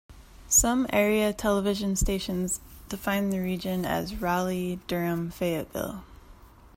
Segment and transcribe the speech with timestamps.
[0.49, 2.59] Some area television stations
[2.89, 6.01] define the region as Raleigh-Durham-Fayetteville.